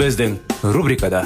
Біздің 0.00 0.38
рубрикада 0.72 1.18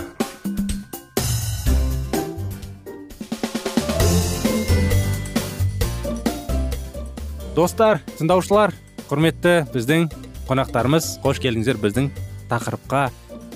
достар 7.54 8.00
тыңдаушылар 8.18 8.72
құрметті 9.06 9.52
біздің 9.70 10.08
қонақтарымыз 10.48 11.06
қош 11.22 11.38
келдіңіздер 11.44 11.78
біздің 11.84 12.08
тақырыпқа 12.50 13.04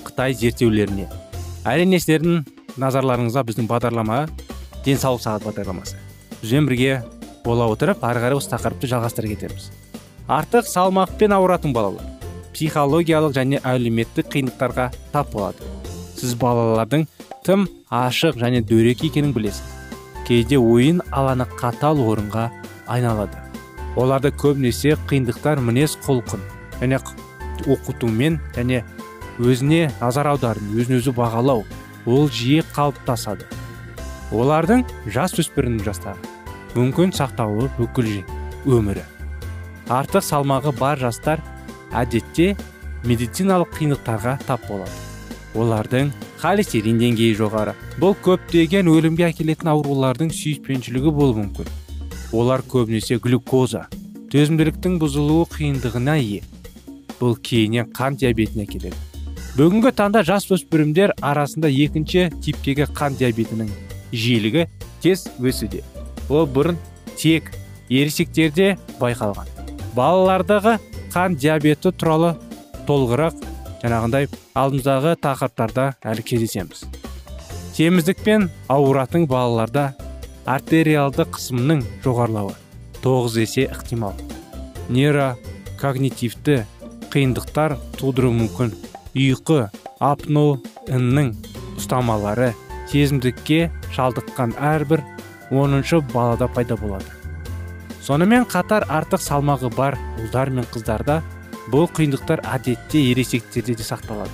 қытай 0.07 0.37
зерттеулеріне 0.39 1.09
әрине 1.67 1.99
сіздердің 1.99 2.45
назарларыңызға 2.79 3.43
біздің 3.49 3.67
бағдарлама 3.67 4.21
денсаулық 4.85 5.25
сағат 5.25 5.49
бағдарламасы 5.49 5.99
бізбен 6.37 6.71
бірге 6.71 7.01
бола 7.43 7.67
отырып 7.73 8.07
ары 8.07 8.23
қарай 8.23 8.39
осы 8.39 8.53
тақырыпты 8.55 8.93
жалғастыра 8.93 9.33
кетеміз 9.33 9.67
артық 10.39 10.71
салмақпен 10.71 11.35
ауыратын 11.35 11.75
балалар 11.75 12.18
психологиялық 12.53 13.35
және 13.35 13.59
әлеуметтік 13.67 14.29
қиындықтарға 14.33 14.89
тап 15.13 15.33
болады. 15.33 15.65
Сіз 16.19 16.35
балалардың 16.39 17.05
тым 17.45 17.67
ашық 17.89 18.39
және 18.41 18.61
дөрекі 18.65 19.09
екенін 19.09 19.33
білесіз. 19.35 19.63
Кейде 20.27 20.59
ойын 20.59 21.01
алаңы 21.11 21.47
қатал 21.59 22.01
орынға 22.03 22.49
айналады. 22.87 23.37
Оларды 23.95 24.31
көбінесе 24.31 24.95
қиындықтар 25.09 25.61
мінез 25.63 25.97
құлқын 26.05 26.43
және 26.81 26.99
оқытумен 27.65 28.39
және 28.55 28.83
өзіне 29.39 29.89
назар 30.01 30.29
аудару 30.33 30.63
өзін 30.75 30.99
өзі 30.99 31.15
бағалау 31.15 31.63
ол 32.05 32.29
жиі 32.29 32.63
қалыптасады. 32.75 33.47
Олардың 34.31 34.85
жас 35.09 35.33
өспірім 35.41 35.79
жастағы 35.85 36.37
мүмкін 36.75 37.13
сақтауы 37.17 37.69
бүкіл 37.79 38.11
өмірі. 38.69 39.03
Артық 39.89 40.21
салмағы 40.21 40.75
бар 40.77 40.99
жастар 41.01 41.41
әдетте 41.95 42.55
медициналық 43.07 43.73
қиындықтарға 43.77 44.37
тап 44.47 44.65
болады. 44.69 44.91
Олардың 45.57 46.11
холестерин 46.41 46.99
деңгейі 47.01 47.37
жоғары. 47.39 47.73
Бұл 48.01 48.15
көптеген 48.25 48.89
өлімге 48.91 49.29
әкелетін 49.31 49.71
аурулардың 49.73 50.31
сүйіспеншілігі 50.35 51.13
болуы 51.15 51.43
мүмкін. 51.43 51.69
Олар 52.37 52.61
көбінесе 52.61 53.17
глюкоза 53.17 53.87
төзімділіктің 54.29 54.99
бұзылуы 55.01 55.49
қиындығына 55.55 56.19
ие. 56.21 56.43
Бұл 57.19 57.39
кейіннен 57.41 57.89
қан 57.95 58.19
диабетіне 58.19 58.67
әкеледі 58.69 59.09
бүгінгі 59.59 59.91
таңда 59.91 60.21
жас 60.23 60.45
өспірімдер 60.55 61.11
арасында 61.25 61.67
екінші 61.67 62.29
типтегі 62.43 62.85
қан 62.95 63.17
диабетінің 63.19 63.71
жиілігі 64.13 64.67
тез 65.03 65.25
өсуде. 65.35 65.81
Ол 66.29 66.45
бұрын 66.47 66.77
тек 67.19 67.49
ересектерде 67.89 68.77
байқалған. 69.01 69.49
Балалардағы 69.97 70.77
қан 71.13 71.35
диабеті 71.39 71.91
туралы 71.91 72.35
толығырақ 72.87 73.43
жаңағындай 73.83 74.27
алдымыздағы 74.59 75.15
тақырыптарда 75.23 75.85
әлі 76.11 76.25
кездесеміз. 76.25 76.85
Теміздікпен 77.77 78.49
ауыратын 78.71 79.27
балаларда 79.29 79.93
артериалды 80.49 81.25
қысымның 81.29 81.85
жоғарылауы 82.03 82.55
тоғыз 83.03 83.37
есе 83.43 83.67
ықтимал. 83.71 84.17
Нейрокогнитивті 84.89 86.63
қиындықтар 87.13 87.77
тудыруы 87.99 88.33
мүмкін. 88.41 88.73
Ұйқы 89.17 89.69
апноның 90.03 91.31
ұстамалары 91.79 92.51
сезімдікке 92.91 93.69
шалдыққан 93.95 94.57
әрбір 94.59 95.05
оныншы 95.49 96.01
балада 96.13 96.49
пайда 96.51 96.77
болады. 96.77 97.18
Сонымен 98.09 98.47
қатар 98.49 98.87
артық 98.89 99.21
салмағы 99.21 99.69
бар 99.75 99.93
ұлдар 100.17 100.49
мен 100.49 100.65
қыздарда 100.73 101.19
бұл 101.69 101.85
қиындықтар 101.93 102.41
әдетте 102.41 103.03
ересектерде 103.11 103.75
де 103.77 103.85
сақталады. 103.85 104.33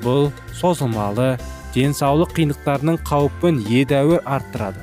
Бұл 0.00 0.30
созылмалы 0.56 1.34
денсаулық 1.74 2.32
қиындықтарының 2.38 2.96
қауіпін 3.04 3.60
едәуір 3.68 4.24
арттырады. 4.24 4.80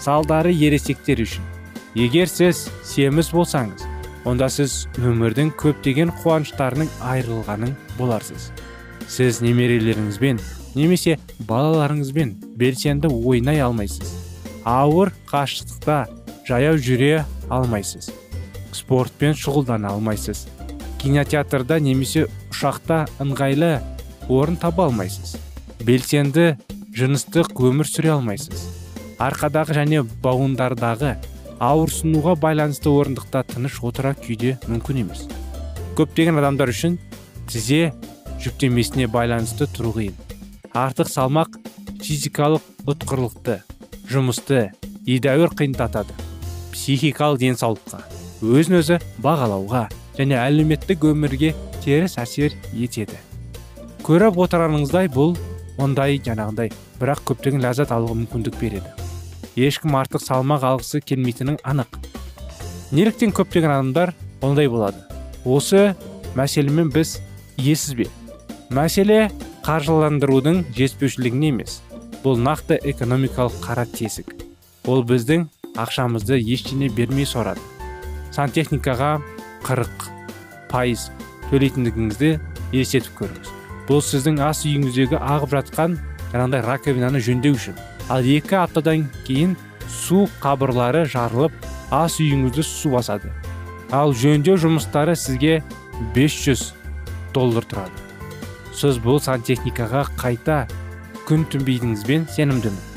Салдары 0.00 0.54
ересектер 0.56 1.20
үшін. 1.20 1.44
Егер 1.92 2.32
сіз 2.32 2.64
семіз 2.80 3.28
болсаңыз 3.36 3.84
онда 4.24 4.48
сіз 4.48 4.86
өмірдің 4.96 5.52
көптеген 5.60 6.16
қуаныштарының 6.24 6.88
айырылғанын 7.12 7.76
боларсыз. 8.00 8.54
Сіз 9.04 9.44
немерелеріңізбен 9.44 10.40
немесе 10.80 11.20
балаларыңызбен 11.44 12.38
белсенді 12.56 13.12
ойнай 13.12 13.60
алмайсыз. 13.60 14.16
Ауыр 14.64 15.12
қашықтықта 15.28 16.23
жаяу 16.48 16.78
жүре 16.78 17.24
алмайсыз. 17.52 18.10
Спортпен 18.74 19.36
шұғылдана 19.38 19.92
алмайсыз. 19.94 20.46
Кинотеатрда 21.02 21.78
немесе 21.80 22.26
ұшақта 22.52 23.04
ыңғайлы 23.22 23.78
орын 24.32 24.58
таба 24.60 24.88
алмайсыз. 24.88 25.36
Белсенді 25.84 26.54
жыныстық 26.96 27.52
өмір 27.68 27.88
сүре 27.88 28.14
алмайсыз. 28.16 28.66
Арқадағы 29.22 29.78
және 29.78 30.02
бауындардағы 30.24 31.14
ауырсынуға 31.62 32.34
байланысты 32.40 32.90
орындықта 32.90 33.44
тыныш 33.54 33.80
отыра 33.86 34.14
күйде 34.18 34.56
мүмкін 34.66 35.04
емес. 35.04 35.26
Көптеген 35.98 36.40
адамдар 36.42 36.72
үшін 36.74 36.98
тізе 37.50 37.92
жүктемесіне 38.42 39.06
байланысты 39.12 39.68
тұру 39.70 39.94
қиын 39.94 40.24
артық 40.74 41.06
салмақ 41.06 41.54
физикалық 42.02 42.64
ұтқырлықты 42.90 43.60
жұмысты 44.10 44.72
едәуір 45.06 45.54
қиындатады. 45.54 46.23
Психикалық 46.74 47.40
денсаулыққа 47.40 48.02
өзін 48.44 48.80
өзі 48.80 48.98
бағалауға 49.24 49.86
және 50.18 50.36
әлеуметтік 50.38 51.06
өмірге 51.10 51.54
теріс 51.84 52.18
әсер 52.20 52.54
етеді. 52.74 53.16
Көріп 54.04 54.36
отырғаныңыздай 54.44 55.08
бұл 55.14 55.32
ондай 55.80 56.18
жаңағындай 56.26 56.72
бірақ 57.00 57.22
көптеген 57.30 57.62
ләззат 57.64 57.94
алуға 57.94 58.18
мүмкіндік 58.20 58.58
береді. 58.60 58.90
Ешкім 59.56 59.96
артық 59.96 60.22
салмақ 60.24 60.66
алғысы 60.68 61.00
келмейтінің 61.06 61.60
анық. 61.64 61.98
Неліктен 62.92 63.32
көптеген 63.34 63.70
адамдар 63.70 64.14
ондай 64.42 64.68
болады. 64.68 65.00
Осы 65.44 65.94
мәселемен 66.36 66.92
біз 66.92 67.16
иесіз 67.56 67.96
бе? 67.98 68.08
Мәселе 68.74 69.30
қаржыландырудың 69.64 70.64
жетіспеушілігінде 70.74 71.52
емес 71.54 71.80
бұл 72.24 72.38
нақты 72.40 72.78
экономикалық 72.92 73.60
қара 73.64 73.84
тесік. 73.88 74.34
Ол 74.84 75.04
біздің 75.06 75.48
ақшамызды 75.80 76.38
ештеңе 76.38 76.88
бермей 76.88 77.26
сорады. 77.26 77.60
Сантехникаға 78.34 79.18
қырық 79.64 80.08
пайыз 80.70 81.08
төлейтіндігіңізді 81.50 82.30
елестетіп 82.72 83.18
көріңіз. 83.20 83.52
Бұл 83.88 84.00
сіздің 84.04 84.40
ас 84.42 84.64
үйіңіздегі 84.64 85.18
ағып 85.20 85.54
жатқан 85.54 85.98
жаңағыдай 86.32 86.64
раковинаны 86.64 87.20
жөндеу 87.22 87.58
үшін. 87.58 87.76
Ал 88.08 88.24
екі 88.24 88.58
аптадан 88.62 89.06
кейін 89.26 89.56
су 89.88 90.24
қабырлары 90.42 91.04
жарылып 91.10 91.52
ас 91.94 92.18
үйіңізді 92.22 92.64
су 92.66 92.94
басады. 92.96 93.30
Ал 93.92 94.14
жөндеу 94.16 94.56
жұмыстары 94.60 95.14
сізге 95.18 95.60
500 96.14 96.72
доллар 97.34 97.66
тұрады. 97.68 98.02
Сіз 98.74 98.98
бұл 99.02 99.20
сантехникаға 99.22 100.08
қайта 100.18 100.64
күн 101.28 101.46
түнбейтініңізбен 101.52 102.26
сенімдімін. 102.34 102.93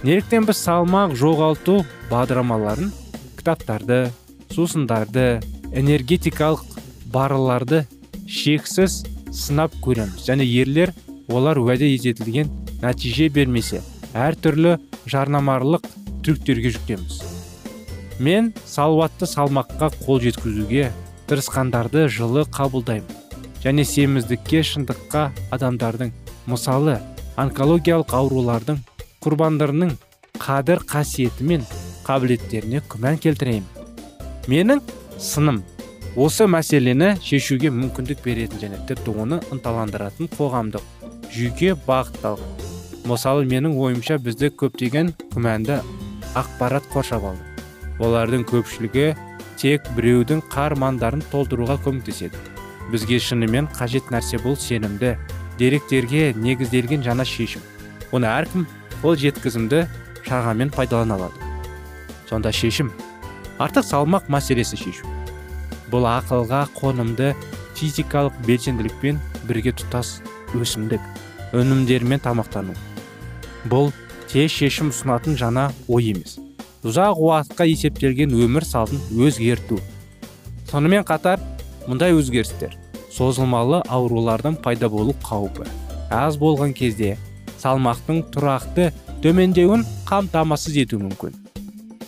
Неліктен 0.00 0.46
біз 0.48 0.56
салмақ 0.64 1.12
жоғалту 1.18 1.82
бағдарламаларын 2.08 2.88
кітаптарды 3.36 3.98
сусындарды 4.54 5.42
энергетикалық 5.76 6.62
барыларды 7.12 7.82
шексіз 8.24 9.02
сынап 9.28 9.74
көреміз. 9.84 10.24
Және 10.24 10.46
ерлер 10.48 10.94
олар 11.28 11.60
уәде 11.60 11.90
етілген 11.92 12.48
нәтиже 12.80 13.28
бермесе 13.28 13.82
әртүрлі 14.16 14.78
жарнамалық 15.04 15.84
трюктерге 16.24 16.72
жүктеміз. 16.78 17.20
Мен 18.18 18.52
салауатты 18.64 19.28
салмаққа 19.28 19.92
қол 20.00 20.20
жеткізуге 20.24 20.90
тырысқандарды 21.28 22.08
жылы 22.08 22.46
қабылдаймын. 22.48 23.18
Және 23.60 23.84
семіздікке 23.84 24.64
шындыққа 24.64 25.28
адамдардың 25.52 26.14
мысалы 26.48 26.96
онкологиялық 27.36 28.16
аурулардың 28.16 28.80
құрбандарының 29.24 29.92
қадір 30.40 30.80
қасиеті 30.88 31.44
мен 31.44 31.66
қабілеттеріне 32.06 32.80
күмән 32.88 33.20
келтіреймін 33.20 33.66
менің 34.48 34.80
сыным 35.20 35.60
осы 36.16 36.46
мәселені 36.50 37.12
шешуге 37.22 37.70
мүмкіндік 37.74 38.24
беретін 38.24 38.62
және 38.62 38.80
тіпті 38.88 39.12
оны 39.22 39.38
ынталандыратын 39.52 40.30
қоғамдық 40.32 40.86
жүйке 41.30 41.76
бағытталған. 41.86 42.64
Мысалы 43.06 43.44
менің 43.48 43.76
ойымша 43.78 44.18
бізді 44.24 44.50
көптеген 44.58 45.12
күмәнді 45.34 45.78
ақпарат 46.40 46.88
қоршап 46.90 47.28
алды. 47.30 47.44
Олардың 48.00 48.42
көпшілігі 48.48 49.06
тек 49.60 49.86
біреудің 49.96 50.42
қармандарын 50.50 51.22
толтыруға 51.30 51.78
көмектеседі. 51.84 52.40
Бізге 52.90 53.20
шынымен 53.22 53.68
қажет 53.76 54.10
нәрсе 54.10 54.40
бұл 54.42 54.56
сенімді 54.58 55.14
деректерге 55.60 56.32
негізделген 56.34 57.04
жаңа 57.06 57.28
шешім. 57.28 57.62
Оны 58.10 58.26
әркім 58.26 58.66
ол 59.02 59.16
жеткізімді 59.16 59.86
шағамен 60.26 60.74
пайдалана 60.74 61.16
алады 61.20 61.50
сонда 62.30 62.52
шешім. 62.54 62.92
Артық 63.60 63.84
салмақ 63.84 64.28
мәселесі 64.30 64.78
шешу. 64.78 65.08
Бұл 65.90 66.06
ақылға 66.06 66.62
қонымды 66.76 67.32
физикалық 67.74 68.36
белсенділікпен 68.46 69.18
бірге 69.48 69.74
тұтас 69.74 70.20
өсімдік 70.54 71.02
өнімдерімен 71.56 72.22
тамақтану. 72.22 72.76
Бұл 73.66 73.90
тез 74.30 74.54
шешім 74.54 74.92
ұсынатын 74.94 75.36
жаңа 75.40 75.70
ой 75.90 76.12
емес. 76.12 76.38
Ұзақ 76.86 77.18
уақытқа 77.18 77.66
есептелген 77.72 78.32
өмір 78.32 78.64
салтын 78.64 79.02
өзгерту. 79.18 79.80
Сонымен 80.70 81.02
қатар 81.04 81.42
мұндай 81.90 82.14
өзгерістер 82.14 82.78
созылмалы 83.10 83.82
аурулардың 83.90 84.60
пайда 84.62 84.88
болу 84.88 85.16
қаупі. 85.26 85.66
Аз 86.10 86.38
болған 86.38 86.72
кезде 86.72 87.16
салмақтың 87.60 88.22
тұрақты 88.34 88.90
төмендеуін 89.24 89.84
қамтамасыз 90.08 90.78
ету 90.82 91.00
мүмкін. 91.02 91.36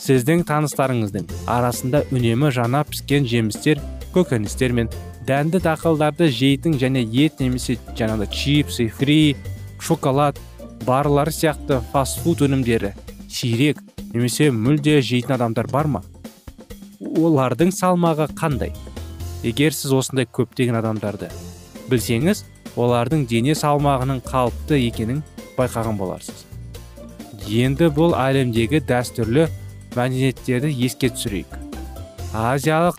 Сіздің 0.02 0.42
таныстарыңыздың 0.48 1.28
арасында 1.52 2.02
үнемі 2.10 2.50
жаңа 2.54 2.82
піскен 2.88 3.28
жемістер 3.28 3.80
көкөністер 4.14 4.74
мен 4.74 4.90
дәнді 5.28 5.60
дақылдарды 5.62 6.26
жейтін 6.32 6.74
және 6.80 7.04
ет 7.24 7.38
немесе 7.40 7.76
жаңағыдай 7.94 8.32
чипсы 8.34 8.88
фри 8.90 9.36
шоколад 9.80 10.40
барлары 10.86 11.30
сияқты 11.30 11.78
фастфуд 11.92 12.42
өнімдері 12.48 12.94
сирек 13.30 13.78
немесе 14.12 14.50
мүлде 14.50 14.98
жейтін 15.00 15.36
адамдар 15.36 15.70
бар 15.70 15.86
ма? 15.86 16.02
Олардың 16.98 17.70
салмағы 17.74 18.28
қандай? 18.34 18.72
Егер 19.46 19.74
сіз 19.74 19.94
осындай 19.94 20.26
көптеген 20.26 20.78
адамдарды 20.78 21.30
білсеңіз 21.90 22.44
олардың 22.78 23.26
дене 23.30 23.54
салмағының 23.58 24.22
қалыпты 24.26 24.78
екенін 24.88 25.22
байқаған 25.58 25.98
боларсыз? 26.00 26.44
Енді 27.48 27.90
бұл 27.94 28.16
әлемдегі 28.16 28.82
дәстүрлі 28.88 29.48
мәдениеттерді 29.96 30.72
еске 30.86 31.10
түсірейік. 31.12 31.56
Азиялық 32.32 32.98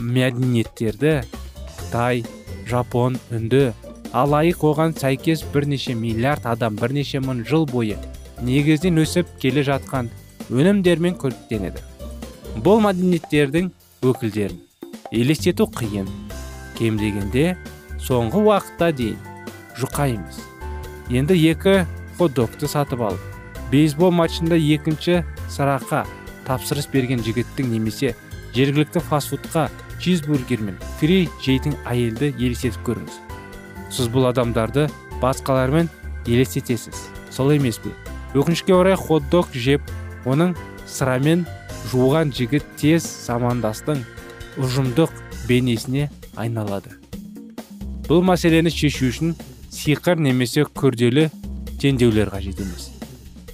мәдениеттерді 0.00 1.20
қытай 1.78 2.24
жапон 2.70 3.18
үнді 3.34 3.70
алайық 4.16 4.64
оған 4.70 4.94
сәйкес 4.98 5.42
бірнеше 5.54 5.94
миллиард 5.94 6.46
адам 6.46 6.76
бірнеше 6.78 7.20
мың 7.24 7.44
жыл 7.48 7.66
бойы 7.70 7.98
негізінен 8.46 9.02
өсіп 9.04 9.30
келе 9.42 9.64
жатқан 9.66 10.10
өнімдермен 10.50 11.18
көріктенеді 11.20 11.82
бұл 12.64 12.82
мәдениеттердің 12.86 13.70
өкілдерін 14.02 14.60
елестету 15.10 15.66
қиын. 15.74 16.08
Кем 16.78 16.96
дегенде 16.96 17.58
соңғы 18.00 18.40
уақытта 18.46 18.92
дейін 18.96 19.18
жұқаймыз 19.76 20.38
енді 21.10 21.34
екі 21.50 21.84
хот 22.18 22.38
сатып 22.70 23.00
алып 23.00 23.20
бейсбол 23.70 24.10
матчында 24.10 24.56
екінші 24.56 25.22
сырақа 25.50 26.04
тапсырыс 26.46 26.86
берген 26.90 27.22
жігіттің 27.22 27.70
немесе 27.70 28.14
жергілікті 28.54 29.02
фастфудқа 29.06 29.68
чизбургер 30.02 30.62
мен 30.64 30.78
фри 30.98 31.28
жейтін 31.44 31.76
әйелді 31.86 32.32
елестетіп 32.38 32.82
көріңіз. 32.86 33.18
Сіз 33.90 34.08
бұл 34.10 34.30
адамдарды 34.30 34.88
басқалармен 35.22 35.90
елестетесіз. 36.26 37.08
Сол 37.30 37.52
емес 37.54 37.78
пе? 37.78 37.92
Өкінішке 38.34 38.74
орай 38.74 38.96
хот 38.98 39.26
дог 39.30 39.50
жеп 39.54 39.82
оның 40.24 40.56
сырамен 40.86 41.44
жуған 41.92 42.32
жігіт 42.34 42.66
тез 42.80 43.06
замандастың 43.26 44.02
ұжымдық 44.58 45.14
бейнесіне 45.46 46.08
айналады. 46.36 46.96
Бұл 48.08 48.24
мәселені 48.26 48.72
шешу 48.74 49.10
үшін 49.12 49.36
сиқыр 49.80 50.18
немесе 50.20 50.66
күрделі 50.76 51.30
теңдеулер 51.80 52.28
қажет 52.34 52.58
емес. 52.60 52.90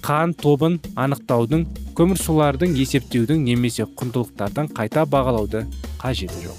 Қан 0.03 0.33
тобын 0.35 0.81
анықтаудың 0.99 1.63
көмірсулардың 1.99 2.75
есептеудің 2.81 3.45
немесе 3.47 3.87
құндылықтардан 3.87 4.73
қайта 4.75 5.05
бағалауды 5.07 5.63
қажеті 6.03 6.43
жоқ. 6.49 6.59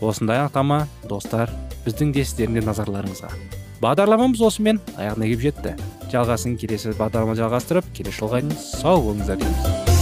Осындай 0.00 0.40
анықтама 0.40 0.86
достар 1.10 1.52
біздің 1.84 2.14
де 2.16 2.24
сіздердің 2.24 2.64
назарларыңызға. 2.70 3.30
Бағдарламамыз 3.84 4.40
осымен 4.48 4.80
аяғына 4.96 5.28
келіп 5.28 5.44
жетті. 5.44 5.76
Жалғасын 6.08 6.56
келесі 6.56 6.96
бағдарлама 6.96 7.36
жалғастырып 7.36 7.92
келесі 7.92 8.22
жолға 8.22 8.40
дейін 8.40 8.56
сау 8.56 9.04
болыңыздар 9.10 9.36
дейміз. 9.44 9.94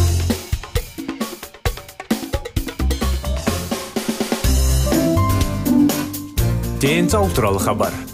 Денсаулық 6.85 7.33
туралы 7.35 7.59
хабар. 7.59 8.14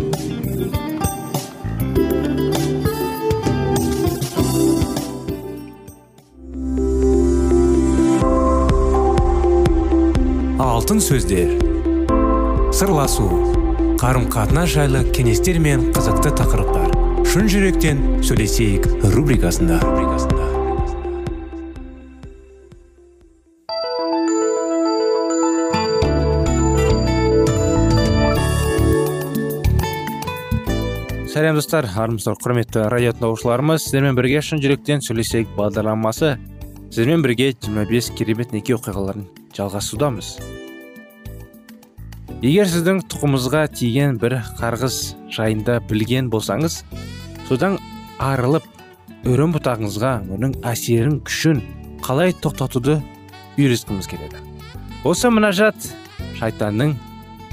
Сөздер. 10.99 11.51
Сырласу 12.75 13.23
қарым 14.01 14.25
қатынас 14.33 14.73
жайлы 14.73 15.05
кеңестер 15.15 15.59
мен 15.63 15.85
қызықты 15.95 16.33
тақырыптар. 16.35 16.89
Шын 17.31 17.45
жүректен 17.47 18.01
сөйлесейік 18.25 18.87
рубрикасында. 19.13 19.77
Сәлем 31.31 31.55
достар. 31.61 31.87
Армысыздар 31.87 32.35
құрметті 32.41 32.89
радио 32.91 33.13
тыңдаушыларымыз. 33.15 33.85
Сіздермен 33.85 34.17
бірге 34.19 34.41
шын 34.43 34.59
жүректен 34.59 35.05
сөйлесейік 35.05 35.53
бағдарламасы. 35.55 36.33
Сіздермен 36.89 37.23
бірге 37.23 37.53
25 37.53 38.11
керемет 38.17 38.51
неке 38.51 38.75
оқиғаларын 38.75 39.29
жалғасудамыз 39.55 40.35
егер 42.41 42.65
сіздің 42.65 43.03
тұқымыңызға 43.05 43.59
тиген 43.77 44.15
бір 44.17 44.39
қарғыс 44.57 44.95
жайында 45.29 45.75
білген 45.85 46.31
болсаңыз 46.33 46.79
содан 47.45 47.77
арылып 48.17 48.65
өрен 49.29 49.53
бұтағыңызға 49.53 50.13
оның 50.33 50.55
әсерін 50.65 51.19
күшін 51.27 51.61
қалай 52.01 52.33
тоқтатуды 52.33 52.97
үйреткіміз 53.61 54.09
келеді. 54.09 54.41
Осы 55.05 55.29
мінәжат 55.29 55.85
шайтанның 56.39 56.95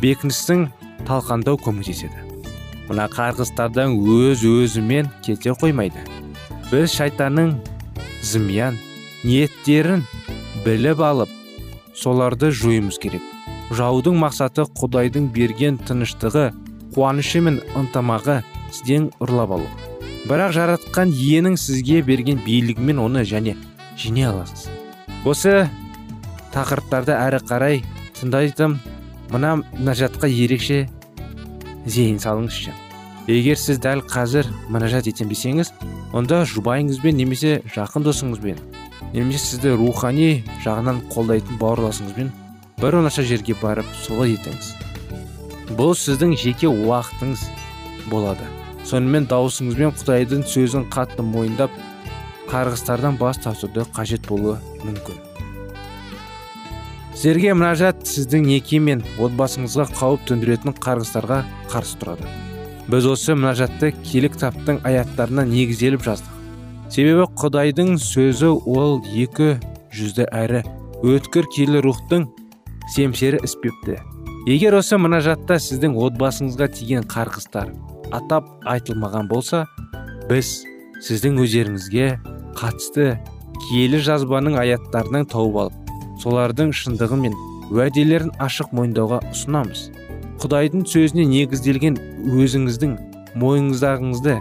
бекіністің 0.00 0.71
талқандау 1.04 1.61
көмектеседі. 1.61 2.25
Мына 2.88 3.11
қарғыстардан 3.12 4.00
өз 4.00 4.47
өзімен 4.49 5.12
кете 5.21 5.52
қоймайды. 5.52 6.00
Біз 6.73 6.97
шайтанның 6.97 7.59
зымиян 8.25 8.80
ниеттерін 9.21 10.07
біліп 10.64 11.04
алып 11.04 11.35
соларды 11.92 12.49
жоюымыз 12.49 12.97
керек. 13.02 13.35
Жаудың 13.75 14.16
мақсаты 14.20 14.64
құдайдың 14.78 15.28
берген 15.34 15.78
тыныштығы 15.88 16.48
қуанышы 16.94 17.42
мен 17.44 17.60
ынтымағы 17.76 18.40
сізден 18.72 19.10
ұрлап 19.20 19.52
алу. 19.58 19.68
Бірақ 20.28 20.54
жаратқан 20.56 21.12
иенің 21.12 21.58
сізге 21.60 22.00
берген 22.02 22.40
билігімен 22.46 22.98
оны 23.02 23.25
және 23.28 23.56
жеңе 24.00 24.28
аласыз. 24.30 24.68
Осы 25.28 25.68
тақырыптарды 26.54 27.14
әрі 27.16 27.42
қарай 27.48 27.82
тыңдайтын 28.18 28.78
мына 29.32 29.58
мінәжатқа 29.60 30.30
ерекше 30.32 30.87
зейін 31.87 32.18
салыңызшы. 32.25 32.72
Егер 33.28 33.60
сіз 33.60 33.80
дәл 33.84 34.00
қазір 34.08 34.48
мінәжат 34.72 35.08
етем 35.10 35.28
десеңіз 35.28 35.75
онда 36.16 36.42
жұбайыңызбен 36.48 37.18
немесе 37.20 37.58
жақын 37.75 38.06
досыңызбен 38.06 38.60
немесе 39.12 39.44
сізді 39.44 39.75
рухани 39.76 40.44
жағынан 40.64 41.02
қолдайтын 41.12 41.60
бауырласыңызбен 41.60 42.32
бір 42.78 43.00
оңаша 43.00 43.25
жерге 43.26 43.56
барып 43.58 43.87
солай 44.04 44.37
етіңіз. 44.37 44.73
Бұл 45.78 45.94
сіздің 45.99 46.37
жеке 46.38 46.70
уақытыңыз 46.70 47.42
болады. 48.08 48.47
Сонымен 48.88 49.26
дауысыңызбен 49.28 49.92
құдайдың 49.99 50.44
сөзін 50.49 50.87
қатты 50.92 51.25
мойындап 51.26 51.75
қарғыстардан 52.49 53.18
бас 53.20 53.40
тартуды 53.42 53.85
қажет 53.97 54.25
болуы 54.28 54.56
мүмкін. 54.87 55.18
Сіздерге 57.18 57.52
мінәжат 57.58 58.06
сіздің 58.06 58.47
неке 58.47 58.78
мен 58.78 59.02
отбасыңызға 59.18 59.88
қауіп 59.99 60.25
төндіретін 60.30 60.76
қарғыстарға 60.78 61.42
қарсы 61.73 61.99
тұрады. 61.99 62.30
Біз 62.88 63.11
осы 63.11 63.35
мінәжатты 63.35 63.90
киелі 64.06 64.30
кітаптың 64.32 64.78
аяттарына 64.87 65.42
негізделіп 65.50 66.06
жаздық. 66.06 66.37
Себебі 66.94 67.26
құдайдың 67.42 67.97
сөзі 68.00 68.54
ол 68.70 69.02
екі 69.11 69.56
жүзді 69.92 70.30
әрі 70.30 70.62
өткір 71.04 71.50
киелі 71.52 71.82
рухтың 71.85 72.30
семсері 72.95 73.40
іспепті. 73.45 73.99
Егер 74.49 74.78
осы 74.78 74.97
мінәжатта 74.97 75.59
сіздің 75.61 75.97
отбасыңызға 76.00 76.68
тиген 76.73 77.04
қарғыстар 77.11 77.75
атап 78.16 78.47
айтылмаған 78.71 79.28
болса 79.28 79.66
біз 80.30 80.62
сіздің 81.04 81.37
өздеріңізге 81.45 82.07
қатысты 82.57 83.11
киелі 83.66 84.00
жазбаның 84.07 84.57
аяттарынан 84.62 85.28
тауып 85.28 85.61
алып 85.64 85.92
солардың 86.23 86.73
шындығы 86.80 87.21
мен 87.26 87.37
уәделерін 87.68 88.33
ашық 88.40 88.73
мойындауға 88.73 89.21
ұсынамыз. 89.35 89.85
Құдайдың 90.40 90.88
сөзіне 90.88 91.28
негізделген 91.28 92.00
өзіңіздің 92.33 92.97
мойныңыздағыңызды 93.42 94.40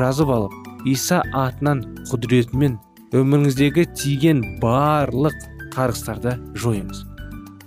жазып 0.00 0.34
алып 0.34 0.86
иса 0.90 1.22
атынан 1.30 1.86
құдіретімен 2.10 2.78
өміріңіздегі 3.14 3.86
тиген 3.94 4.44
барлық 4.64 5.36
қарғыстарды 5.76 6.40
жойыңыз 6.58 7.13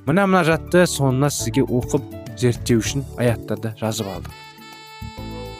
мына 0.07 0.23
мына 0.29 0.43
жатты 0.47 0.85
соңына 0.87 1.27
сізге 1.33 1.65
оқып 1.67 2.03
зерттеу 2.39 2.79
үшін 2.79 3.03
аяттарды 3.19 3.73
жазып 3.79 4.07
алдым. 4.07 4.35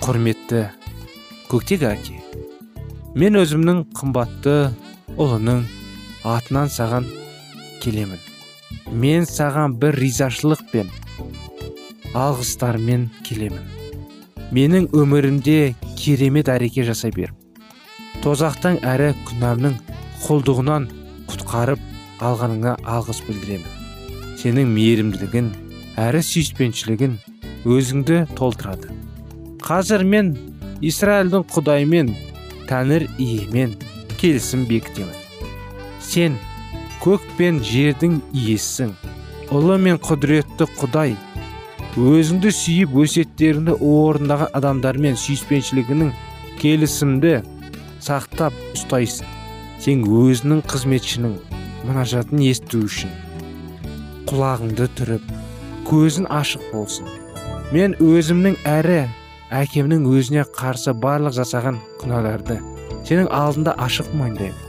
Құрметті 0.05 0.61
көктегі 1.51 1.89
әке 1.89 2.21
мен 3.17 3.35
өзімнің 3.41 3.81
қымбатты 3.97 4.53
ұлының 5.19 5.65
атынан 6.31 6.71
саған 6.71 7.09
келемін. 7.83 8.21
Мен 8.91 9.27
саған 9.27 9.75
бір 9.81 9.97
ризашылықпен 9.99 10.93
алғыстармен 12.15 13.09
келемін. 13.27 13.65
Менің 14.55 14.87
өмірімде 14.95 15.75
керемет 15.99 16.47
әреке 16.53 16.87
жасай 16.87 17.11
бер 17.11 17.33
тозақтан 18.23 18.79
әрі 18.87 19.11
күнәмнің 19.27 19.75
құлдығынан 20.23 20.87
құтқарып 21.31 22.23
алғаныңа 22.23 22.77
алғыс 22.95 23.21
білдіремін. 23.27 23.76
Сенің 24.38 24.70
мейірімділігін 24.75 25.50
әрі 25.98 26.22
сүйіспеншілігін 26.27 27.17
өзіңді 27.65 28.20
толтырады. 28.38 28.94
Қазір 29.65 30.03
мен 30.06 30.36
израильдің 30.86 31.48
құдаймен 31.50 32.12
тәңір 32.70 33.08
иемен 33.17 33.74
келісім 34.22 34.67
бекітемін. 34.70 35.15
Сен 36.06 36.38
көк 37.01 37.25
пен 37.38 37.60
жердің 37.65 38.20
иесісің. 38.34 38.94
Ұлы 39.53 39.77
мен 39.82 39.98
құдіретті 40.03 40.70
құдай 40.77 41.15
өзіңді 41.98 42.53
сүйіп 42.53 42.98
өсеттеріңді 43.03 43.79
орындаған 43.82 44.53
адамдармен 44.60 45.17
сүйіспеншілігінің 45.17 46.12
келісімді 46.62 47.39
сақтап 48.06 48.53
ұстайсың. 48.77 49.25
Сен 49.82 50.03
өзінің 50.06 50.62
қызметшінің 50.70 51.39
мұнажатын 51.88 52.44
есту 52.46 52.84
үшін. 52.86 53.26
Құлағыңды 54.27 54.89
түріп 55.00 55.34
көзін 55.88 56.27
ашық 56.34 56.63
болсын. 56.74 57.07
Мен 57.72 57.96
өзімнің 58.03 58.57
әрі 58.67 59.01
әкемнің 59.55 60.07
өзіне 60.12 60.43
қарсы 60.55 60.93
барлық 60.96 61.36
жасаған 61.38 61.79
күнәларды 62.01 62.60
сенің 63.07 63.29
алдында 63.31 63.75
ашық 63.84 64.10
мойындаймын 64.19 64.67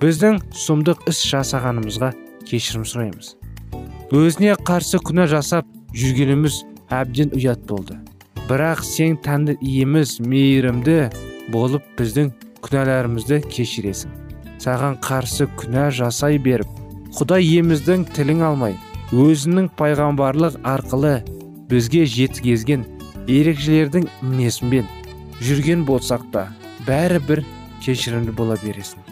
біздің 0.00 0.38
сұмдық 0.56 1.06
іс 1.10 1.20
жасағанымызға 1.28 2.10
кешірім 2.48 2.86
сұраймыз. 2.88 3.34
Өзіне 4.16 4.54
қарсы 4.64 5.00
күнә 5.04 5.26
жасап 5.28 5.68
жүргеніміз 5.92 6.62
әбден 6.92 7.34
ұят 7.36 7.66
болды. 7.68 7.98
Бірақ 8.48 8.80
сен 8.84 9.18
тәңір 9.24 9.60
иеміз 9.60 10.16
мейірімді 10.24 10.98
болып 11.52 11.84
біздің 12.00 12.32
күнәларымызды 12.64 13.42
кешіресің. 13.52 14.16
Саған 14.60 14.96
қарсы 15.04 15.46
күнә 15.60 15.90
жасай 15.94 16.40
беріп 16.40 16.80
құдай 17.16 17.44
иеміздің 17.44 18.08
тілін 18.16 18.42
алмай 18.48 18.76
өзінің 19.10 19.72
пайғамбарлық 19.74 20.60
арқылы 20.70 21.16
бізге 21.70 22.04
жеткізген 22.06 22.84
ерекшелердің 23.26 24.06
мінезімен 24.22 24.86
жүрген 25.42 25.82
болсақ 25.88 26.28
та 26.30 26.44
бәрі 26.86 27.18
бір 27.26 27.42
кешірімді 27.82 28.36
бола 28.38 28.54
бересің. 28.62 29.02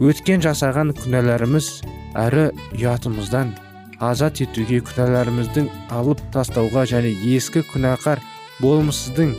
Өткен 0.00 0.40
жасаған 0.44 0.94
күнәларымыз 0.96 1.68
әрі 2.16 2.46
ұятымыздан 2.78 3.52
азат 4.00 4.40
етуге 4.40 4.80
күнәларымыздың 4.88 5.68
алып 5.92 6.22
тастауға 6.32 6.86
және 6.88 7.12
ескі 7.36 7.64
күнәқар 7.74 8.24
болмысыздың 8.64 9.36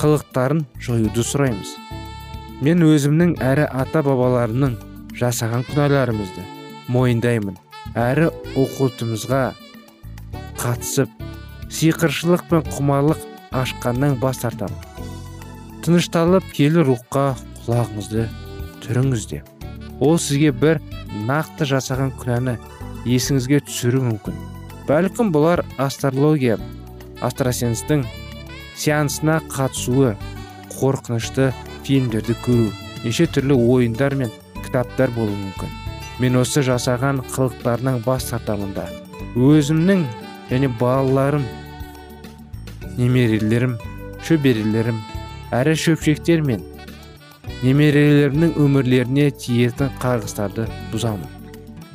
қылықтарын 0.00 0.64
жоюды 0.80 1.20
сұраймыз. 1.20 1.76
Мен 2.64 2.80
өзімнің 2.86 3.36
әрі 3.44 3.68
ата 3.68 4.00
бабаларымның 4.08 4.76
жасаған 5.20 5.68
күнәларымызды 5.68 6.44
мойындаймын. 6.88 7.56
Әрі 7.96 8.28
оқытымызға 8.56 9.42
қатысып 10.62 11.10
сиқыршылық 11.68 12.46
пен 12.50 12.64
құмарлық 12.72 13.26
ашқаннан 13.62 14.16
бас 14.22 14.42
тартамын 14.44 15.82
тынышталып 15.84 16.48
келі 16.56 16.86
рухқа 16.88 17.28
құлағыңызды 17.66 18.26
түріңіз 18.86 19.28
деп 19.34 20.00
ол 20.00 20.18
сізге 20.22 20.52
бір 20.64 20.80
нақты 21.28 21.66
жасаған 21.68 22.12
күнәні 22.20 22.56
есіңізге 23.08 23.60
түсіру 23.66 24.02
мүмкін. 24.04 24.36
Бәлкім 24.88 25.32
бұлар 25.34 25.64
астрология 25.80 26.58
астросенстің 27.24 28.04
сеансына 28.78 29.40
қатысуы 29.50 30.14
қорқынышты 30.78 31.50
фильмдерді 31.86 32.36
көру 32.44 32.70
неше 33.04 33.28
түрлі 33.32 33.58
ойындар 33.58 34.16
мен 34.18 34.32
кітаптар 34.64 35.12
болуы 35.16 35.36
мүмкін. 35.36 35.87
Мен 36.18 36.38
осы 36.40 36.64
жасаған 36.66 37.22
қылықтарынан 37.34 38.02
бас 38.06 38.30
тартамын 38.32 38.72
да 38.74 38.88
өзімнің 39.36 40.02
және 40.50 40.70
балаларым 40.80 41.44
немерелерім 42.98 43.76
шөберелерім 44.26 44.98
әрі 45.54 45.76
шөпшектер 45.84 46.42
мен 46.46 46.64
немерелерімнің 47.62 48.56
өмірлеріне 48.60 49.28
тиетін 49.40 49.92
қарғыстарды 50.02 50.66
бұзамын. 50.92 51.30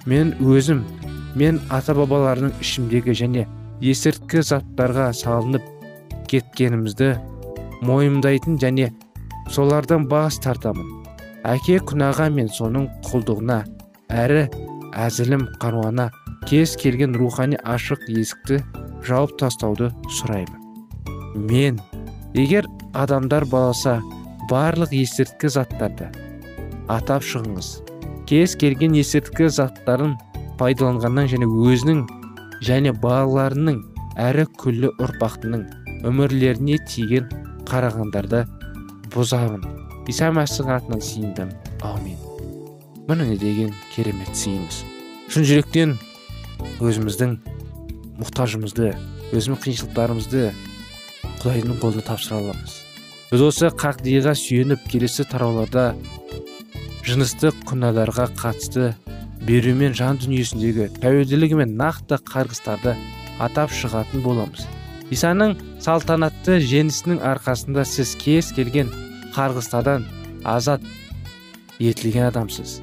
Мен 0.10 0.34
өзім 0.40 0.82
мен 1.40 1.60
ата 1.72 1.96
бабаларының 1.96 2.56
ішімдегі 2.64 3.16
және 3.20 3.46
есірткі 3.84 4.44
заттарға 4.48 5.12
салынып 5.20 5.68
кеткенімізді 6.32 7.14
мойымдайтын 7.84 8.60
және 8.64 8.90
солардан 9.52 10.08
бас 10.12 10.40
тартамын. 10.44 10.90
Әке 11.44 11.80
күнәға 11.84 12.30
мен 12.32 12.48
соның 12.48 12.88
құлдығына 13.08 13.64
әрі 14.14 14.46
әзілім 14.94 15.48
қаруана 15.62 16.10
кез 16.50 16.76
келген 16.80 17.16
рухани 17.18 17.58
ашық 17.66 18.06
есікті 18.14 18.60
жауып 19.08 19.38
тастауды 19.42 19.90
сұраймын. 20.20 20.60
Мен 21.50 21.80
егер 22.38 22.68
адамдар 22.94 23.46
баласа 23.50 24.00
барлық 24.52 24.94
есірткі 24.94 25.50
заттарды 25.56 26.10
атап 26.92 27.26
шығыңыз. 27.26 27.72
Кез 28.30 28.56
келген 28.60 28.96
есірткі 29.00 29.50
заттарын 29.50 30.18
пайдаланғаннан 30.60 31.32
және 31.32 31.48
өзінің 31.50 32.04
және 32.64 32.94
балаларының 33.04 33.82
әрі 34.22 34.46
күллі 34.62 34.94
ұрпақтының 35.04 35.66
өмірлеріне 36.08 36.78
тиген 36.90 37.32
қарағандарды 37.70 38.44
бұзамын. 39.16 39.66
Иса 40.12 40.30
мәсіхтің 40.36 40.78
атынан 40.78 41.04
сиындым 41.04 41.58
міне 43.08 43.26
не 43.30 43.38
деген 43.38 43.74
керемет 43.96 44.36
сыйымыз 44.36 44.84
шын 45.34 45.48
жүректен 45.50 45.98
өзіміздің 46.84 47.36
мұқтажымызды 48.22 48.94
өзіміздің 49.34 49.62
қиыншылықтарымызды 49.66 50.44
құдайдың 51.44 51.80
қолына 51.82 52.04
тапсыра 52.08 52.40
аламыз. 52.40 52.76
Біз 53.32 53.42
осы 53.44 53.72
қағдиға 53.74 54.36
сүйеніп 54.38 54.86
келесі 54.92 55.26
тарауларда 55.28 55.90
жыныстық 57.04 57.64
күнәларға 57.68 58.30
қатысты 58.40 58.94
берумен 59.44 59.96
жан 59.98 60.22
дүниесіндегі 60.22 60.88
тәуелділігі 61.04 61.60
мен 61.60 61.76
нақты 61.80 62.22
қарғыстарды 62.30 62.96
атап 63.44 63.74
шығатын 63.76 64.24
боламыз. 64.24 64.64
Исаның 65.12 65.58
салтанатты 65.84 66.62
жеңісінің 66.64 67.20
арқасында 67.34 67.84
сіз 67.90 68.16
кез 68.22 68.54
келген 68.56 68.94
қарғыстардан 69.36 70.08
азат 70.48 70.86
етілген 71.80 72.30
адамсыз. 72.30 72.80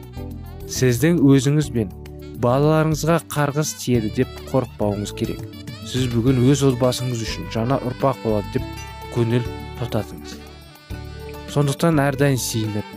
Сіздің 0.71 1.19
өзіңіз 1.27 1.71
бен 1.75 1.89
балаларыңызға 2.43 3.17
қарғыс 3.33 3.73
тиеді 3.83 4.13
деп 4.21 4.37
қорықпауыңыз 4.53 5.13
керек. 5.19 5.43
Сіз 5.91 6.07
бүгін 6.13 6.39
өз 6.53 6.63
отбасыңыз 6.69 7.25
үшін 7.27 7.49
жаңа 7.55 7.81
ұрпақ 7.89 8.23
болады 8.23 8.55
деп 8.55 8.87
көңіл 9.17 9.43
тоқтатыңыз 9.81 10.37
сондықтан 11.51 11.99
әрдайым 11.99 12.39
сиініп 12.39 12.95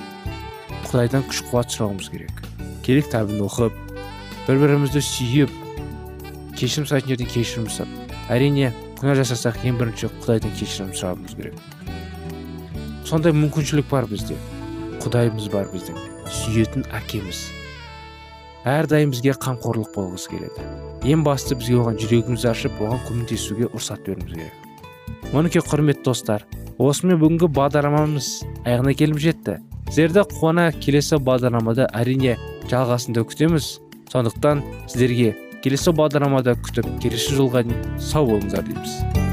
құдайдан 0.86 1.26
күш 1.26 1.42
қуат 1.50 1.74
сұрауымыз 1.74 2.12
керек. 2.14 2.44
Керек 2.86 3.08
кітабын 3.08 3.42
оқып 3.48 3.80
бір 4.46 4.62
бірімізді 4.62 5.02
сүйіп 5.08 5.56
кешірім 6.60 6.86
сұрайтын 6.86 7.16
жерде 7.16 7.30
кешірім 7.34 7.66
сұрап 7.74 8.30
әрине 8.36 8.70
күнә 9.00 9.18
жасасақ 9.24 9.64
ең 9.66 9.82
бірінші 9.82 10.12
құдайдан 10.22 10.54
кешірім 10.60 10.94
сұрауымыз 10.94 11.34
керек. 11.40 11.58
Сондай 13.10 13.34
мүмкіншілік 13.34 13.90
бар 13.90 14.06
бізде. 14.12 14.38
Құдайымыз 15.02 15.50
бар 15.52 15.74
біздің 15.74 15.98
сүйетін 16.30 16.86
әкеміз. 16.94 17.48
Әрдайым 18.64 19.12
бізге 19.12 19.34
қамқорлық 19.44 19.92
болғысы 19.96 20.32
келеді. 20.32 20.68
Ең 21.04 21.24
басты 21.26 21.58
бізге 21.60 21.80
оған 21.82 21.98
жүрегімізді 22.00 22.50
ашып 22.52 22.80
оған 22.80 23.02
көмектесуге 23.10 23.68
рұқсат 23.74 24.06
беруіміз 24.08 24.38
керек. 24.38 24.54
Мінекей 25.34 25.64
құрметті 25.68 26.06
достар 26.08 26.46
осымен 26.80 27.20
бүгінгі 27.20 27.50
бағдарламамыз? 27.58 28.30
Аяғына 28.64 28.96
келіп 28.96 29.20
жетті. 29.20 29.58
Сіздерді 29.90 30.24
қуана 30.38 30.70
келесі 30.72 31.20
бағдарламада 31.20 31.90
әрине 31.92 32.38
жалғасында 32.72 33.26
күтеміз. 33.28 33.68
Сондықтан 34.14 34.64
сіздерге 34.88 35.34
келесі 35.66 35.92
бағдарламада 36.00 36.56
күтіп 36.64 36.88
келесі 37.04 37.36
жолға 37.36 37.68
дейін 37.68 38.00
сау 38.00 38.32
болыңыздар 38.32 38.68
дейміз. 38.70 39.33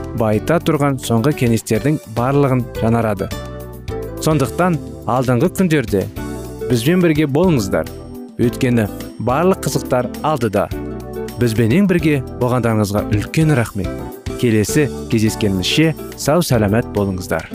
байыта 0.19 0.59
тұрған 0.59 0.99
соңғы 1.03 1.33
кеңестердің 1.43 1.99
барлығын 2.17 2.65
жанарады. 2.81 3.29
сондықтан 4.21 4.77
алдыңғы 5.07 5.49
күндерде 5.57 6.05
бізбен 6.69 7.01
бірге 7.01 7.25
болыңыздар. 7.25 7.87
Өйткені 8.37 8.87
барлық 9.19 9.65
қызықтар 9.65 10.07
алдыда. 10.23 10.67
Бізбенен 11.39 11.87
бірге 11.89 12.21
болғандарыңызға 12.41 13.07
үлкен 13.11 13.55
рахмет. 13.57 13.89
Келесі 14.39 14.87
кездескенімізше 15.09 15.95
сау 16.17 16.41
сәлемет 16.45 16.87
болыңыздар. 16.95 17.49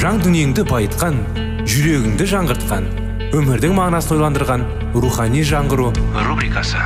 Жан 0.00 0.22
дүниеңді 0.24 0.64
байытқан 0.70 1.20
жүрегіңді 1.68 2.26
жаңғыртқан 2.30 3.09
өмірдің 3.30 3.76
мағынасын 3.76 4.16
ойландырған 4.16 4.62
рухани 4.98 5.44
жаңғыру. 5.46 5.92
Рубрикасы. 6.26 6.80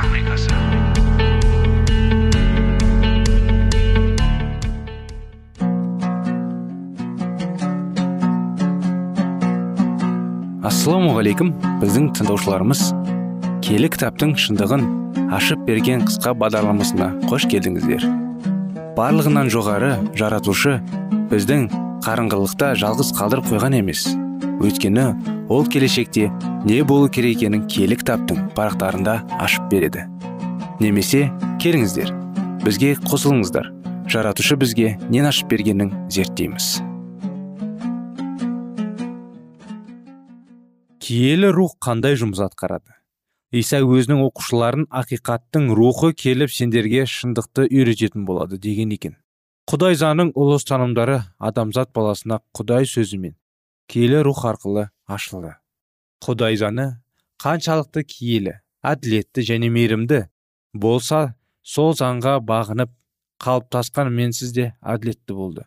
Ассалаумағалейкум 10.65 11.49
біздің 11.81 12.11
тыңдаушыларымыз. 12.19 12.83
Келі 13.65 13.89
кітаптың 13.95 14.35
шындығын 14.37 14.85
ашып 15.33 15.63
берген 15.65 16.05
қысқа 16.05 16.35
бағдарламасына 16.43 17.07
қош 17.25 17.47
келдіңіздер. 17.49 18.05
Барлығынан 18.99 19.49
жоғары 19.49 19.95
жаратушы 20.13 20.77
біздің 21.33 21.65
қарыңғылықта 22.05 22.75
жалғыз 22.83 23.11
қалдырып 23.17 23.49
қойған 23.49 23.79
емес. 23.81 24.05
Өйткені 24.61 25.05
ол 25.49 25.65
келешекте 25.67 26.29
не 26.65 26.81
болу 26.83 27.09
керек 27.09 27.37
екенін 27.37 27.67
киелі 27.67 27.97
кітаптың 27.99 28.49
парақтарында 28.55 29.19
ашып 29.43 29.67
береді. 29.71 30.05
Немесе 30.79 31.27
келіңіздер 31.61 32.11
бізге 32.65 32.95
қосылыңыздар. 33.05 33.69
Жаратушы 34.09 34.57
бізге 34.57 34.95
нен 35.09 35.27
ашып 35.29 35.51
бергенін 35.51 35.91
зерттейміз. 36.13 36.79
Киелі 41.01 41.51
рух 41.53 41.77
қандай 41.81 42.17
жұмыс 42.17 42.41
атқарады? 42.41 42.95
Иса 43.53 43.83
өзінің 43.85 44.25
оқушыларын 44.25 44.87
ақиқаттың 44.89 45.69
рухы 45.77 46.11
келіп 46.17 46.51
сендерге 46.51 47.05
шындықты 47.05 47.67
үйрететін 47.69 48.25
болады 48.25 48.57
деген 48.57 48.91
екен. 48.95 49.15
Құдай 49.69 49.97
заңның 49.97 50.33
ұлы 50.33 50.57
ұстанымдары 50.59 51.21
адамзат 51.37 51.93
баласына 51.93 52.41
құдай 52.57 52.89
сөзімен 52.89 53.37
киелі 53.91 54.21
рух 54.25 54.43
арқылы 54.49 54.89
ашылды. 55.05 55.55
Құдай 56.23 56.57
заңы 56.59 56.87
қаншалықты 57.41 58.05
киелі 58.07 58.57
әділетті 58.85 59.45
және 59.45 59.69
мейірімді 59.73 60.25
болса 60.73 61.35
сол 61.63 61.93
заңға 61.97 62.37
бағынып 62.45 62.91
қалыптасқан 63.43 64.11
менсіз 64.13 64.53
де 64.55 64.67
әділетті 64.81 65.35
болды. 65.37 65.65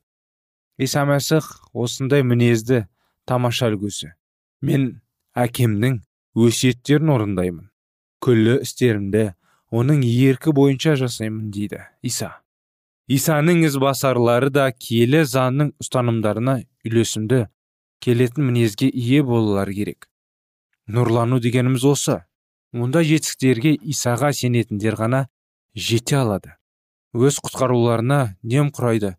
Иса 0.79 1.05
мәсіх 1.09 1.47
осындай 1.75 2.23
мінезді 2.23 2.87
тамаша 3.27 3.71
үлгісі 3.73 4.13
мен 4.63 5.01
әкемнің 5.39 6.01
өсиеттерін 6.39 7.13
орындаймын 7.15 7.69
күллі 8.25 8.61
істерімді 8.65 9.33
оның 9.75 10.03
еркі 10.07 10.55
бойынша 10.57 10.97
жасаймын 10.99 11.51
дейді 11.55 11.83
иса. 12.03 12.39
Исаның 13.09 13.65
ізбасарлары 13.69 14.51
да 14.53 14.69
киелі 14.73 15.23
заңның 15.29 15.73
ұстанымдарына 15.83 16.59
үйлесімді 16.85 17.47
келетін 18.05 18.49
мінезге 18.51 18.89
ие 18.89 19.23
болулары 19.23 19.75
керек. 19.75 20.09
Нұрлану 20.89 21.41
дегеніміз 21.41 21.85
осы. 21.85 22.23
Мұнда 22.77 23.03
жетістіктерге 23.05 23.75
исаға 23.93 24.33
сенетіндер 24.37 24.97
ғана 25.01 25.27
жете 25.75 26.19
алады. 26.21 26.55
Өз 27.17 27.41
құтқаруларына 27.45 28.37
нем 28.43 28.71
құрайды. 28.75 29.17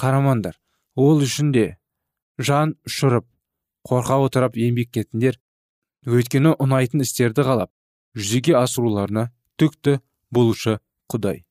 Қарамандар 0.00 0.56
ол 0.96 1.22
үшін 1.24 1.52
де 1.52 1.66
жан 2.38 2.74
ұшырып 2.88 3.26
қорқа 3.88 4.20
отырып 4.26 4.56
еңбек 4.60 4.92
кетіндер 4.96 5.38
өйткені 6.08 6.54
ұнайтын 6.60 7.04
істерді 7.04 7.44
қалап 7.44 7.72
жүзеге 8.16 8.56
асыруларына 8.60 9.28
түкті 9.60 9.98
болушы 10.32 10.78
құдай. 11.12 11.44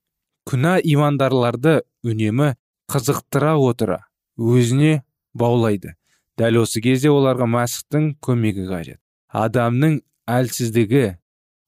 Күнә 0.50 0.80
имандарларды 0.82 1.82
үнемі 2.06 2.56
қызықтыра 2.90 3.54
отыра 3.62 4.00
өзіне 4.38 5.04
баулайды. 5.34 5.99
Дәл 6.40 6.62
осы 6.64 6.82
кезде 6.84 7.12
оларға 7.12 7.48
мәсіхтің 7.52 8.14
көмегі 8.24 8.68
қажет. 8.70 9.00
Адамның 9.30 10.00
әлсіздігі 10.30 11.04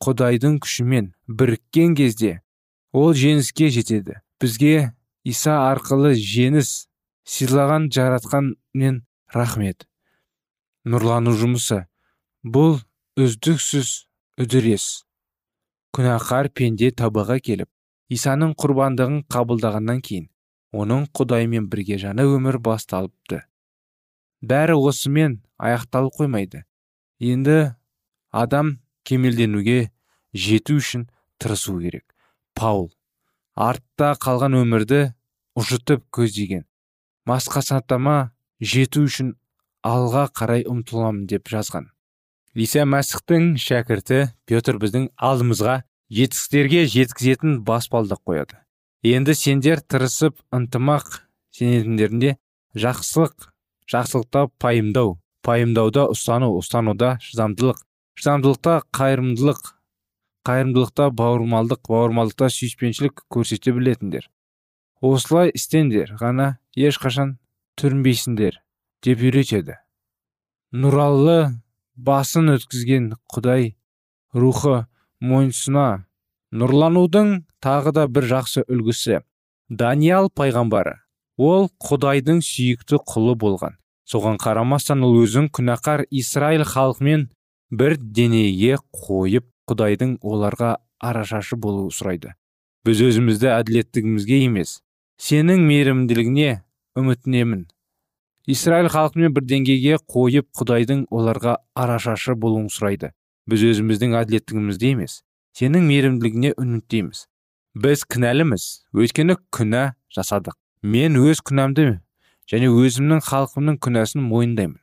құдайдың 0.02 0.58
күшімен 0.64 1.12
біріккен 1.28 1.96
кезде 2.00 2.40
ол 2.96 3.14
жеңіске 3.14 3.70
жетеді. 3.76 4.22
Бізге 4.42 4.94
иса 5.28 5.58
арқылы 5.70 6.16
жеңіс 6.18 6.88
сыйлаған 7.28 7.92
жаратқан 7.94 8.56
мен 8.74 9.04
рахмет. 9.36 9.86
Нұрлану 10.88 11.36
жұмысы. 11.38 11.84
Бұл 12.42 12.80
үздіксіз 13.20 14.08
үдірес 14.42 15.04
күнәқар 15.94 16.50
пенде 16.56 16.90
табаға 16.96 17.38
келіп 17.44 17.70
исаның 18.16 18.56
құрбандығын 18.62 19.26
қабылдағаннан 19.32 20.00
кейін 20.08 20.30
оның 20.72 21.06
құдаймен 21.18 21.68
бірге 21.72 21.98
жаңа 22.00 22.24
өмір 22.24 22.58
басталыпты. 22.64 23.44
Бәрі 24.42 24.78
осымен 24.78 25.40
аяқталып 25.58 26.18
қоймайды. 26.20 26.64
Енді 27.22 27.76
адам 28.32 28.80
кемелденуге 29.06 29.92
жету 30.34 30.80
үшін 30.82 31.08
тырысу 31.38 31.78
керек. 31.80 32.06
Паул 32.56 32.92
артта 33.56 34.16
қалған 34.22 34.58
өмірді 34.62 35.12
ұжытып 35.60 36.04
көздеген. 36.16 36.66
Масқасатама 37.28 38.32
жету 38.60 39.06
үшін 39.06 39.36
алға 39.86 40.28
қарай 40.34 40.66
ұмтыламын 40.70 41.28
деп 41.30 41.50
жазған. 41.52 41.90
Иса 42.56 42.84
мәсіхтің 42.86 43.56
шәкірті 43.62 44.24
петр 44.50 44.80
біздің 44.82 45.12
алдымызға 45.16 45.82
жетістіктерге 46.12 46.86
жеткізетін 46.92 47.62
баспалдақ 47.68 48.24
қояды. 48.28 48.58
Енді 49.04 49.36
сендер 49.36 49.82
тырысып 49.82 50.36
ынтымақ 50.54 51.22
сенетіндерінде 51.56 52.36
жақсылық 52.76 53.51
жақсылықта 53.92 54.48
пайымдау. 54.62 55.18
Пайымдауда 55.42 56.06
ұстану 56.14 56.52
ұстануда 56.60 57.16
шыдамдылық 57.26 57.80
шыдамдылықта 58.20 58.76
қайырымдылық 58.94 59.62
қайырымдылықта 60.46 61.08
бауырмалдық 61.18 61.82
бауырмалдықта 61.90 62.50
сүйіспеншілік 62.54 63.24
көрсете 63.34 63.74
білетіндер. 63.74 64.28
Осылай 65.02 65.50
істеңдер 65.58 66.14
ғана 66.22 66.60
ешқашан 66.78 67.40
түрінбейсіңдер 67.82 68.62
деп 69.02 69.26
үйретеді. 69.26 69.80
Нұралы 70.72 71.58
басын 71.98 72.54
өткізген 72.54 73.12
құдай 73.34 73.74
рухы 74.38 74.86
мойынсұна 75.26 76.06
нұрланудың 76.54 77.36
тағы 77.66 77.98
да 77.98 78.08
бір 78.08 78.30
жақсы 78.36 78.66
үлгісі 78.70 79.24
даниял 79.70 80.30
пайғамбары. 80.30 81.00
Ол 81.42 81.70
құдайдың 81.82 82.46
сүйікті 82.46 83.02
құлы 83.10 83.36
болған. 83.42 83.81
Соған 84.12 84.38
қарамастан 84.42 85.06
ол 85.08 85.22
өзін 85.24 85.48
күнәқар 85.56 86.06
израиль 86.12 86.66
халқымен 86.68 87.30
бір 87.72 87.96
денеге 87.98 88.78
қойып 88.92 89.48
құдайдың 89.72 90.18
оларға 90.22 90.76
арашашы 91.00 91.56
болу 91.56 91.88
сұрайды. 91.96 92.36
Біз 92.86 93.02
өзімізді 93.08 93.52
әділеттігімізге 93.56 94.42
емес 94.48 94.82
сенің 95.22 95.64
мейірімділігіне 95.70 96.62
үмітінемін. 96.98 97.68
Израиль 98.50 98.90
халқымен 98.92 99.36
бір 99.36 99.46
деңгейге 99.48 100.00
қойып 100.10 100.50
құдайдың 100.58 101.06
оларға 101.14 101.60
арашашы 101.78 102.36
болуын 102.36 102.72
сұрайды. 102.74 103.14
Біз 103.48 103.64
өзіміздің 103.70 104.18
әділеттігімізде 104.18 104.96
емес 104.98 105.22
сенің 105.58 105.86
мейірімділігіне 105.88 106.56
үміттейміз 106.58 107.28
біз 107.76 108.04
кінәліміз 108.12 108.66
өйткені 108.98 109.38
күнә 109.54 109.94
жасадық. 110.12 110.58
Мен 110.84 111.16
өз 111.22 111.40
күнәмді 111.46 112.02
және 112.50 112.70
өзімнің 112.72 113.22
халқымның 113.28 113.78
күнәсін 113.84 114.24
мойындаймын. 114.26 114.80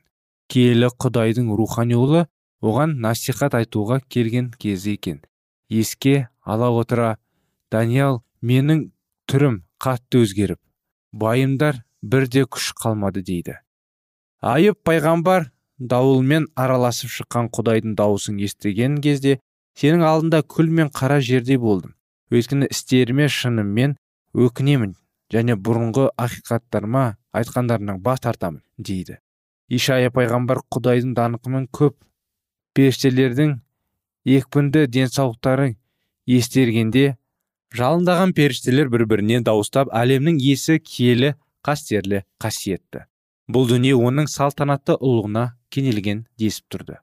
Киелі 0.49 0.89
құдайдың 1.01 1.51
рухани 1.57 1.97
ұлы 1.97 2.25
оған 2.61 2.97
насихат 3.03 3.55
айтуға 3.59 3.99
келген 4.09 4.51
кезі 4.59 4.95
екен. 4.97 5.21
Еске 5.69 6.29
ала 6.41 6.71
отыра 6.73 7.17
даниял 7.71 8.23
менің 8.41 8.89
түрім 9.29 9.61
қатты 9.81 10.23
өзгеріп 10.25 10.59
байымдар 11.13 11.83
бірде 12.01 12.45
күш 12.45 12.71
қалмады 12.81 13.21
дейді. 13.25 13.59
Айып 14.41 14.79
пайғамбар 14.87 15.49
дауылмен 15.79 16.47
араласып 16.55 17.11
шыққан 17.13 17.49
құдайдың 17.55 17.95
дауысын 17.99 18.39
естіген 18.43 18.99
кезде 19.03 19.39
сенің 19.79 20.03
алдында 20.07 20.41
күл 20.43 20.69
мен 20.69 20.89
қара 20.89 21.19
жердей 21.21 21.57
болдым. 21.57 21.95
Өйткені 22.31 22.69
істеріме 22.69 23.29
шынымен 23.29 23.95
өкінемін 24.35 24.95
және 25.33 25.55
бұрынғы 25.55 26.09
ақиқаттарыма 26.17 27.05
айтқандарынан 27.35 28.01
бас 28.01 28.21
тартамын 28.23 28.61
дейді. 28.77 29.19
Ишая 29.69 30.09
пайғамбар 30.13 30.63
құдайдың 30.73 31.13
даңқымен 31.17 31.67
көп 31.75 31.97
періштелердің 32.77 33.59
екпінді 34.37 34.85
денсаулықтары 34.89 35.75
естергенде 36.29 37.05
жалындаған 37.77 38.33
періштелер 38.37 38.89
бір 38.89 39.05
бірінен 39.11 39.45
дауыстап 39.45 39.93
әлемнің 39.93 40.39
есі 40.41 40.79
киелі 40.81 41.35
қастерлі 41.65 42.23
қасиетті. 42.41 43.05
Бұл 43.49 43.69
дүние 43.69 43.95
оның 43.97 44.29
салтанатты 44.29 44.95
ұлығына 44.97 45.45
кенелген 45.73 46.25
десіп 46.37 46.65
тұрды. 46.73 46.97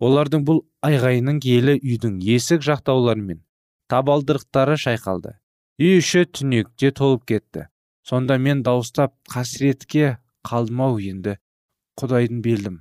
Олардың 0.00 0.44
бұл 0.44 0.62
айғайының 0.84 1.40
киелі 1.40 1.78
үйдің 1.80 2.18
есік 2.24 2.64
жақтауларымен 2.64 3.40
табалдырықтары 3.92 4.76
шайқалды. 4.80 5.36
Үй 5.80 6.00
іші 6.00 6.26
түнекте 6.28 6.90
толып 6.96 7.24
кетті. 7.28 7.68
Сонда 8.06 8.38
мен 8.38 8.62
дауыстап 8.62 9.14
қасіретке 9.32 10.16
қалдым 10.46 10.82
ау 10.86 10.98
енді. 11.02 11.36
Құдайдың 11.98 12.42
белдім 12.44 12.76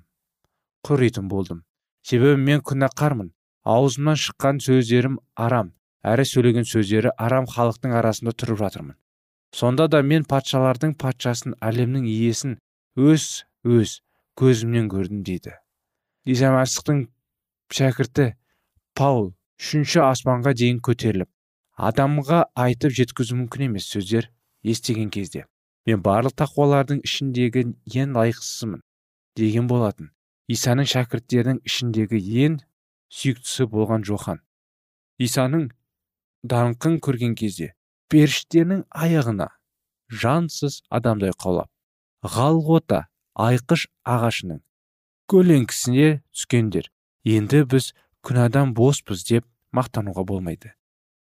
құритын 0.85 1.29
болдым. 1.31 1.63
Себебі 2.05 2.41
мен 2.41 2.61
күнәқармын 2.61 3.31
аузымнан 3.65 4.19
шыққан 4.21 4.61
сөздерім 4.61 5.17
арам. 5.35 5.73
Әрі 6.05 6.25
сөйлеген 6.29 6.67
сөздері 6.69 7.15
арам 7.17 7.47
халықтың 7.49 7.95
арасында 7.97 8.35
тұрып 8.37 8.59
жатырмын. 8.61 8.97
Сонда 9.55 9.87
да 9.89 10.03
мен 10.03 10.27
патшалардың 10.29 10.93
патшасын 11.01 11.55
әлемнің 11.65 12.05
иесін 12.11 12.59
өз 12.99 13.45
өз 13.65 14.01
көзімнен 14.37 14.91
көрдім 14.91 15.23
дейді. 15.25 15.55
Иса 16.25 16.51
шәкірті 17.73 18.35
паул 18.93 19.31
үшінші 19.59 20.03
аспанға 20.05 20.53
дейін 20.53 20.77
көтеріліп 20.85 21.29
адамға 21.89 22.43
айтып 22.55 22.93
жеткізу 22.93 23.35
мүмкін 23.39 23.65
емес 23.67 23.87
сөздер. 23.89 24.29
Естіген 24.73 25.11
кезде 25.13 25.45
мен 25.85 26.01
барлық 26.05 26.35
тақуалардың 26.41 27.01
ішіндегі 27.05 27.65
ең 28.01 28.15
лайықсызымын 28.17 28.81
деген 29.37 29.67
болатын. 29.69 30.09
Исаның 30.49 30.89
шәкірттерінің 30.89 31.61
ішіндегі 31.65 32.21
ең 32.45 32.57
сүйіктісі 33.13 33.67
болған 33.69 34.05
жохан. 34.05 34.41
Исаның 35.21 35.69
даңқын 36.45 36.99
көрген 37.05 37.35
кезде 37.37 37.73
періштенің 38.13 38.85
аяғына 38.89 39.49
жансыз 40.21 40.81
адамдай 40.93 41.33
қаулап 41.41 41.69
ғалғота 42.35 43.05
айқыш 43.47 43.87
ағашының 44.05 44.61
көлеңкісіне 45.31 46.09
түскендер. 46.33 46.89
Енді 47.25 47.63
біз 47.65 47.91
күнәдан 48.25 48.73
боспыз 48.77 49.25
деп 49.25 49.45
мақтануға 49.73 50.25
болмайды. 50.29 50.73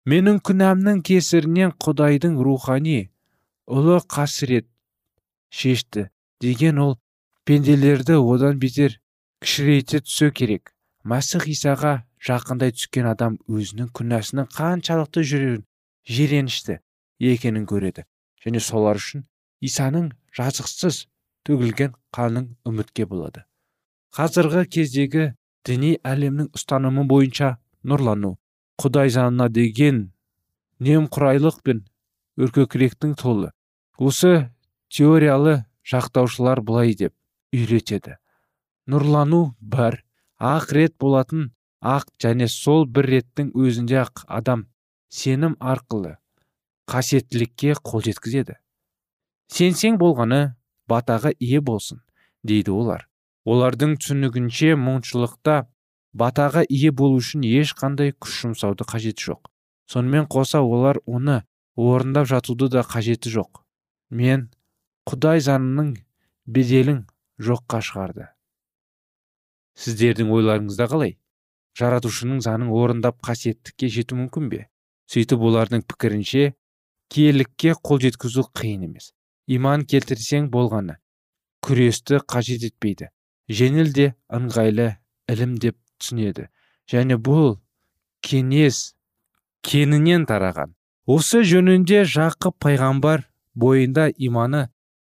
Менің 0.09 0.41
күнәмнің 0.41 1.03
кесірінен 1.07 1.75
құдайдың 1.85 2.39
рухани 2.43 3.12
ұлы 3.67 3.99
қасірет 4.07 4.69
шешті 5.51 6.09
деген 6.41 6.79
ол 6.79 6.97
пенделерді 7.45 8.19
одан 8.21 8.59
бетер 8.59 8.99
кішірейте 9.43 10.03
түсу 10.07 10.31
керек. 10.31 10.73
Мәсіх 11.05 11.49
исаға 11.51 12.05
жақындай 12.23 12.75
түскен 12.75 13.09
адам 13.11 13.39
өзінің 13.51 13.91
күнәсінің 13.97 14.51
қаншалықты 14.55 15.25
жүрегін 15.27 15.65
жиренішті 16.07 16.79
екенін 17.19 17.67
көреді. 17.67 18.07
Және 18.43 18.63
солар 18.63 18.99
үшін 19.03 19.27
исаның 19.63 20.13
жазықсыз 20.35 21.07
төгілген 21.47 21.95
қанын 22.15 22.53
үмітке 22.67 23.07
болады 23.07 23.45
қазіргі 24.17 24.67
кездегі 24.77 25.27
діни 25.67 25.95
әлемнің 26.05 26.51
ұстанымы 26.59 27.05
бойынша 27.09 27.55
нұрлану 27.89 28.35
құдай 28.83 29.13
заңына 29.15 29.49
деген 29.49 30.03
немқұрайлық 30.85 31.63
пен 31.67 31.81
өркөкіректің 32.41 33.15
толы. 33.21 33.51
Осы 33.99 34.51
теориялы 34.93 35.65
жақтаушылар 35.85 36.63
былай 36.65 36.95
деп 36.95 37.15
үйретеді. 37.53 38.17
Нұрлану 38.89 39.55
бар 39.61 40.03
ақ 40.41 40.73
рет 40.77 40.97
болатын 40.99 41.53
ақ 41.83 42.09
және 42.23 42.49
сол 42.49 42.87
бір 42.87 43.11
реттің 43.17 43.53
өзінде 43.55 44.01
ақ 44.03 44.25
адам 44.29 44.67
сенім 45.13 45.57
арқылы 45.61 46.17
қасиеттілікке 46.91 47.77
қол 47.83 48.03
жеткізеді. 48.07 48.57
Сенсең 49.53 49.99
болғаны 50.01 50.55
батаға 50.89 51.33
ие 51.39 51.61
болсын 51.61 52.01
дейді 52.43 52.73
олар. 52.73 53.07
Олардың 53.45 53.97
түсінігінше 54.01 54.75
мұңшылықта 54.79 55.67
батаға 56.15 56.65
ие 56.69 56.93
болу 56.95 57.21
үшін 57.21 57.45
ешқандай 57.47 58.15
күш 58.15 58.43
жұмсауды 58.45 58.87
қажеті 58.89 59.33
жоқ. 59.33 59.49
Сонымен 59.91 60.29
қоса 60.31 60.63
олар 60.63 61.01
оны 61.07 61.43
орындап 61.77 62.29
жатуды 62.29 62.69
да 62.69 62.85
қажеті 62.85 63.33
жоқ. 63.33 63.65
Мен 64.11 64.51
құдай 65.09 65.41
заңының 65.45 65.97
беделін 66.47 67.05
жоққа 67.41 67.81
шығарды 67.85 68.33
сіздердің 69.79 70.33
ойларыңызда 70.37 70.89
қалай? 70.91 71.17
Жаратушының 71.79 72.43
заңын 72.45 72.73
орындап 72.77 73.21
қасиеттікке 73.25 73.89
жету 73.93 74.19
мүмкін 74.19 74.51
бе? 74.53 74.67
Сөйтіп 75.13 75.45
олардың 75.49 75.85
пікірінше 75.89 76.53
киелікке 77.13 77.75
қол 77.81 78.03
жеткізу 78.05 78.45
қиын 78.59 78.85
емес. 78.89 79.13
Иман 79.49 79.87
келтірсең 79.89 80.51
болғаны 80.53 80.99
күресті 81.65 82.21
қажет 82.29 82.67
етпейді. 82.69 83.09
Жеңіл 83.49 83.93
де 83.97 84.13
ыңғайлы 84.33 84.89
ілім 85.33 85.57
деп 85.65 85.79
түсінеді. 86.01 86.49
Және 86.89 87.17
бұл 87.17 87.57
кеңес 88.25 88.93
кеңінен 89.67 90.27
тараған 90.29 90.77
осы 91.07 91.43
жөнінде 91.43 92.05
жақып 92.07 92.59
пайғамбар 92.63 93.27
бойында 93.59 94.09
иманы 94.17 94.69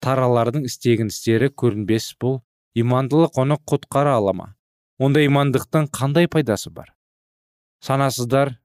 таралардың 0.02 0.66
істеген 0.66 1.12
істері 1.12 1.48
көрінбес 1.50 2.12
бұл 2.20 2.40
имандылық 2.74 3.38
оны 3.38 3.56
құтқара 3.62 4.16
ала 4.18 4.32
ма? 4.32 4.46
Онда 4.98 5.22
имандықтың 5.24 5.90
қандай 5.92 6.26
пайдасы 6.28 6.70
бар? 6.70 6.92
Санасыздар 7.80 8.56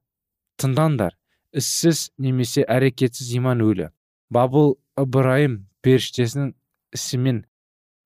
тыңдаңдар. 0.58 1.14
Іссіз 1.52 2.10
немесе 2.18 2.64
әрекетсіз 2.64 3.34
иман 3.36 3.60
өлі. 3.60 3.90
Бабыл 4.32 4.78
ыбырайым 4.96 5.68
періштесінің 5.84 6.54
ісімен 6.96 7.44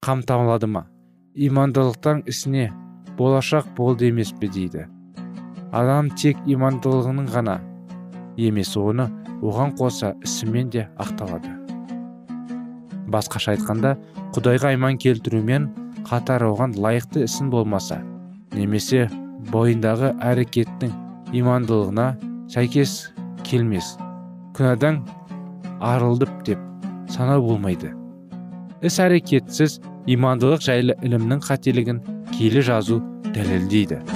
қамтамалады 0.03 0.67
ма? 0.67 0.87
Имандылықтың 1.37 2.25
ісіне 2.27 2.73
болашақ 3.17 3.71
болды 3.79 4.11
емес 4.11 4.35
пе 4.41 4.51
дейді? 4.51 4.89
Адам 5.73 6.11
тек 6.19 6.43
имандылығының 6.47 7.31
ғана 7.31 7.61
емес 8.37 8.77
оны 8.77 9.09
оған 9.43 9.75
қоса 9.79 10.15
ісімен 10.25 10.71
де 10.71 10.87
ақталады. 11.01 11.53
Басқаша 13.11 13.55
айтқанда 13.57 13.97
құдайға 14.35 14.75
иман 14.77 14.99
келтірумен 14.99 15.69
қатар 16.07 16.45
оған 16.49 16.77
лайықты 16.77 17.25
ісін 17.27 17.51
болмаса 17.51 18.01
немесе 18.55 19.07
бойындағы 19.53 20.13
әрекеттің 20.23 20.93
имандылығына 21.37 22.09
сәйкес 22.53 22.97
келмес. 23.47 23.95
Күнәдан 24.57 25.03
арылдып 25.81 26.33
деп 26.49 26.63
санау 27.13 27.45
болмайды. 27.47 27.93
Іс 28.83 28.99
әрекетсіз 29.03 29.81
имандылық 30.11 30.63
жайлы 30.67 30.99
ілімнің 31.03 31.43
қателігін 31.47 32.03
келі 32.37 32.63
жазу 32.67 33.03
дәлелдейді. 33.35 34.16